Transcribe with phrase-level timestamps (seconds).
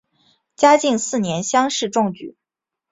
[0.55, 2.35] 嘉靖四年乡试中举。